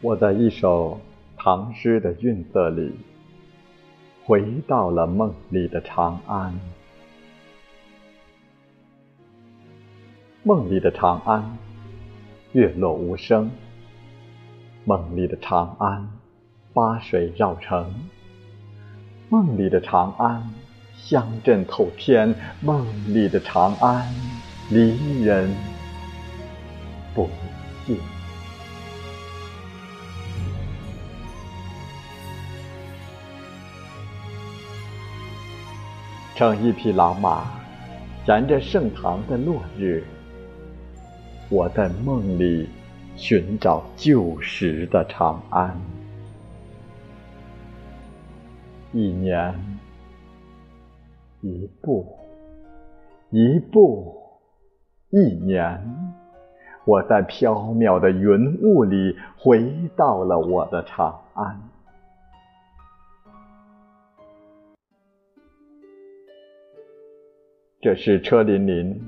[0.00, 1.00] 我在一首
[1.36, 2.92] 唐诗的韵色里，
[4.24, 6.54] 回到了梦里的长安。
[10.44, 11.58] 梦里的长安，
[12.52, 13.50] 月落无声。
[14.84, 16.08] 梦里的长安，
[16.72, 17.92] 八水绕城。
[19.28, 20.48] 梦里的长安，
[20.96, 22.32] 香阵透天。
[22.62, 24.06] 梦里的长安，
[24.70, 25.52] 离人
[27.16, 27.28] 不
[36.38, 37.48] 乘一匹老马，
[38.28, 40.04] 沿着盛唐的落日，
[41.48, 42.68] 我在梦里
[43.16, 45.76] 寻找旧时的长安。
[48.92, 49.52] 一年，
[51.40, 52.06] 一步，
[53.30, 54.16] 一步，
[55.10, 55.82] 一年，
[56.84, 61.67] 我在飘渺的云雾里回到了我的长安。
[67.88, 68.98] 这是车辚辚、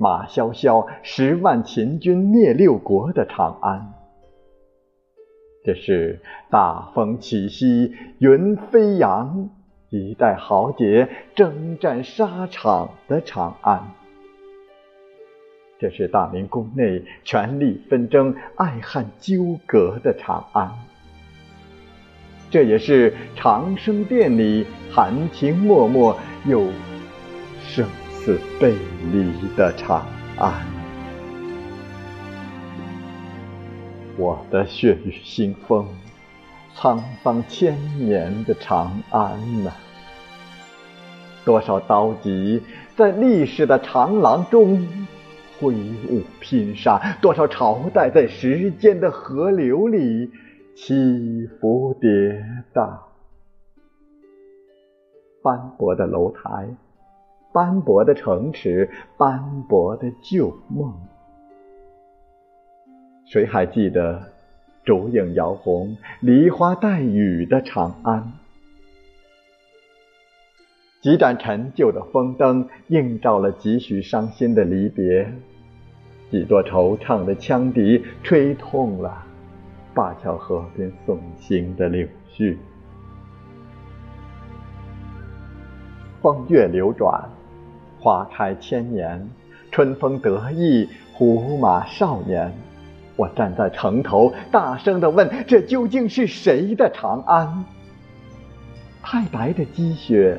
[0.00, 3.94] 马萧萧、十万秦军灭六国的长安；
[5.64, 6.18] 这是
[6.50, 9.48] 大风起兮云飞扬，
[9.90, 13.94] 一代豪杰征战沙场的长安；
[15.78, 20.70] 这是大明宫内权力纷争、爱恨纠葛的长安；
[22.50, 26.66] 这也是长生殿里含情脉脉又。
[27.62, 27.86] 生
[28.22, 28.76] 死背
[29.10, 30.04] 离的长
[30.36, 30.52] 安，
[34.18, 35.86] 我的血雨腥风、
[36.76, 39.72] 沧桑千年的长安呐！
[41.46, 42.60] 多少刀戟
[42.94, 44.86] 在历史的长廊中
[45.58, 50.30] 挥舞拼杀，多少朝代在时间的河流里
[50.76, 52.08] 起伏跌
[52.74, 52.98] 宕，
[55.42, 56.68] 斑驳的楼台。
[57.52, 60.94] 斑驳的城池，斑驳的旧梦，
[63.26, 64.22] 谁还记得
[64.84, 68.32] 烛影摇红、梨花带雨的长安？
[71.02, 75.32] 几盏陈旧的风灯映照了几许伤心的离别，
[76.30, 79.26] 几多惆怅的羌笛吹痛了
[79.92, 82.56] 灞桥河边送行的柳絮。
[86.22, 87.28] 风月流转。
[88.00, 89.28] 花开千年，
[89.70, 92.52] 春风得意，胡马少年。
[93.16, 97.64] 我站在城头，大声地问：这究竟是谁的长安？
[99.02, 100.38] 太白的积雪，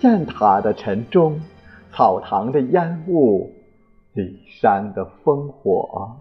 [0.00, 1.40] 雁塔的晨钟，
[1.92, 3.52] 草堂的烟雾，
[4.14, 6.16] 骊山的烽火，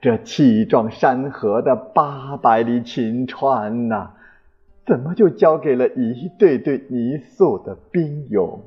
[0.00, 4.12] 这气壮山河的八百里秦川呐，
[4.86, 8.60] 怎么就交给了一对对泥塑的兵俑？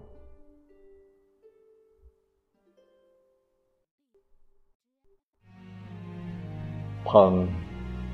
[7.04, 7.48] 捧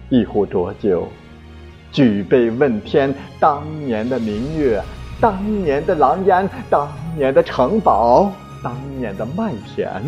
[0.10, 1.08] 一壶浊酒，
[1.92, 3.14] 举杯问天。
[3.40, 4.82] 当年的明月，
[5.22, 8.32] 当年的狼烟，当年的城堡，
[8.64, 10.02] 当年的麦田，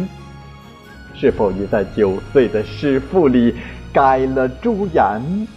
[1.13, 3.55] 是否已在九岁的诗赋里
[3.93, 5.47] 改了朱颜？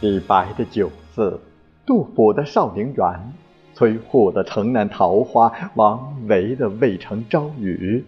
[0.00, 1.40] 李白的酒肆，
[1.86, 3.32] 杜甫的少陵园，
[3.74, 8.04] 崔护的城南桃花，王维的渭城朝雨。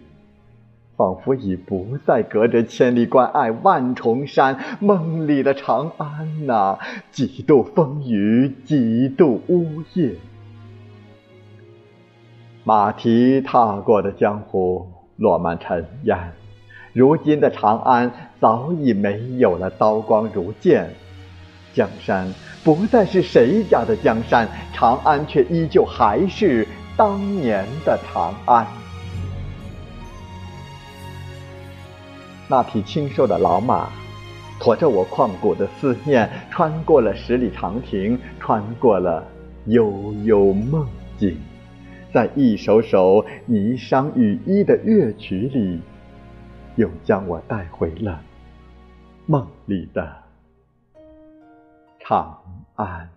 [0.97, 6.79] 仿佛已不再隔着千里关隘万重山，梦里的长安呐，
[7.11, 10.15] 几度风雨，几度呜咽。
[12.63, 16.17] 马蹄踏过的江湖落满尘烟，
[16.93, 18.11] 如今的长安
[18.41, 20.89] 早已没有了刀光如剑，
[21.75, 22.33] 江山
[22.63, 26.67] 不再是谁家的江山，长安却依旧还是
[26.97, 28.65] 当年的长安。
[32.49, 33.89] 那匹清瘦的老马，
[34.57, 39.25] 驮着我旷古的思念，穿过了十里长亭，穿过了
[39.65, 41.37] 悠悠梦境，
[42.13, 45.81] 在一首首霓裳羽衣的乐曲里，
[46.77, 48.21] 又将我带回了
[49.25, 50.09] 梦里的
[51.99, 52.39] 长
[52.75, 53.16] 安。